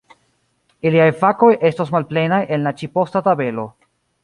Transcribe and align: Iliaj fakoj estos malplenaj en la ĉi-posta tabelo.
Iliaj 0.89 1.05
fakoj 1.19 1.51
estos 1.69 1.93
malplenaj 1.97 2.41
en 2.57 2.67
la 2.69 2.75
ĉi-posta 2.83 3.25
tabelo. 3.31 3.71